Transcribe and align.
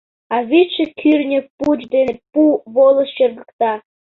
А 0.35 0.37
вӱдшӧ 0.49 0.85
кӱртньӧ 0.99 1.39
пуч 1.57 1.79
дене 1.93 2.13
пу 2.31 2.43
волыш 2.73 3.09
чыргыкта. 3.17 3.71